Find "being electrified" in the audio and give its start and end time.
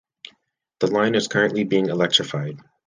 1.63-2.57